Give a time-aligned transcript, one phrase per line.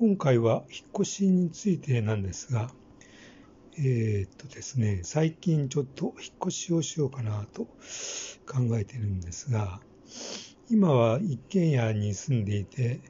[0.00, 2.70] 今回は引っ越しについてなんですが、
[3.76, 7.64] えー、っとですね、最近ちょっと引っ越しをしようかなと
[8.46, 9.80] 考えてるんですが、
[10.70, 13.00] 今は一軒家に住んでいて、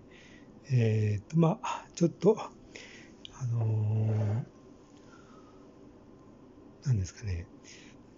[0.72, 7.44] えー、っと、まあ、ちょっと、あのー、なんですかね、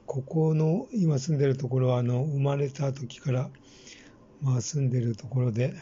[0.07, 3.51] ここの今住んでるところは、あの、生まれた時から、
[4.41, 5.75] まあ、住んでるところで、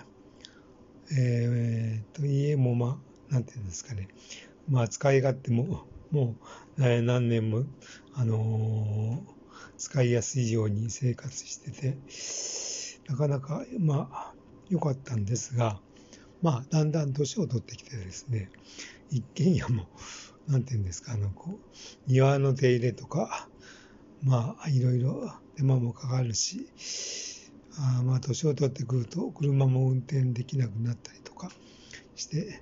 [1.11, 1.68] えー、
[2.19, 3.01] と、家もま
[3.31, 4.09] あ、なんていうんですかね、
[4.69, 6.37] まあ、使い勝手も、も
[6.77, 7.65] う、何年も、
[8.15, 9.39] あのー、
[9.77, 11.99] 使いやすいように生活してて、
[13.09, 14.35] なかなか、まあ、
[14.69, 15.81] 良かったんですが、
[16.43, 18.51] まあ、だんだん年を取ってきてですね、
[19.11, 19.89] 一軒家も、
[20.47, 23.49] なんていうんですか、あの、こう、庭の手入れとか、
[24.23, 26.69] まあ、いろいろ手間もかかるし、
[27.79, 31.51] あまあ、年を取ってくると、車も運転できなくなったりとか
[32.19, 32.61] して、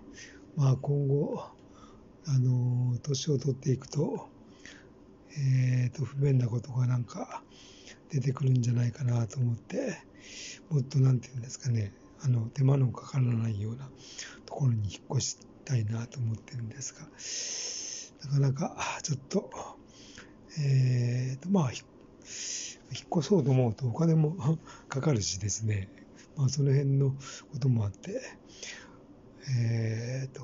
[0.56, 1.44] まあ、今後、
[2.26, 4.28] あの、年を取っていくと、
[5.38, 7.42] えっ、ー、と、不便なことがなんか
[8.10, 9.98] 出てくるんじゃないかなと思って、
[10.70, 13.88] もっとなんていうんですかね、あの、手間のかからないような
[14.44, 19.50] ところに引っ越したいなと思ってるんですが、なかなかちょっと、
[20.58, 21.82] えっ、ー、と、まあ、引っ
[23.18, 24.58] 越そうと思うとお金も
[24.88, 25.88] かかるしですね、
[26.36, 27.10] まあ、その辺の
[27.52, 28.20] こともあって、
[29.48, 30.42] えー、と、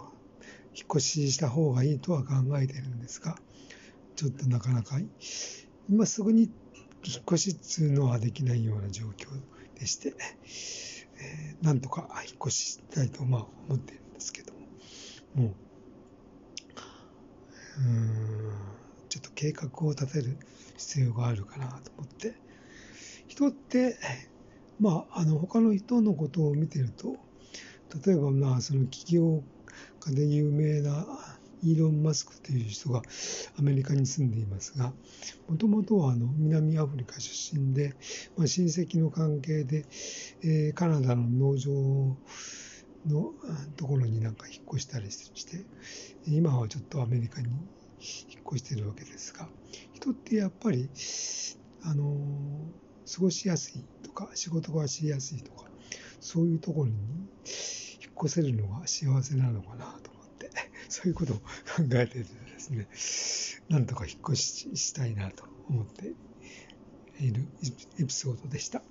[0.74, 3.36] 引っ越しした方がいいとは考えてるんですが、
[4.16, 4.98] ちょっとなかなか、
[5.88, 6.42] 今すぐに
[7.04, 9.28] 引っ越しっていうのはできないような状況
[9.78, 10.14] でして、
[11.20, 14.60] えー、なんとか引っ越ししたいとまあ思ってるんですけども、
[15.34, 15.54] もう、
[17.78, 18.52] うん、
[19.08, 20.36] ちょっと計画を立てる
[20.76, 22.34] 必要があるかなと思って、
[23.26, 23.96] 人って、
[24.78, 27.16] まあ、あの、他の人のことを見てると、
[28.06, 29.42] 例えば、まあ、その起業
[30.00, 31.06] 家で有名な
[31.62, 33.02] イーロン・マスクという人が
[33.58, 34.92] アメリカに住んでいますが、
[35.48, 37.94] もともとはあの南アフリカ出身で、
[38.36, 39.84] まあ、親戚の関係で、
[40.42, 41.70] えー、カナダの農場
[43.06, 43.32] の
[43.76, 45.64] ところになんか引っ越したりして、
[46.26, 49.48] 今はちょっとアメリカに引っ越しているわけですが、
[49.94, 50.88] 人ってやっぱり、
[51.84, 52.16] あの、
[53.12, 55.66] 過ごしやすいとか、仕事がしやすいとか、
[56.20, 56.94] そういうところに
[58.22, 60.50] 越せるのが幸せなのかなと思って、
[60.88, 61.42] そういうことを考
[61.94, 62.88] えててですね、
[63.68, 66.14] なんとか引っ越ししたいなと思って
[67.20, 67.46] いる
[67.98, 68.82] エピソードでした。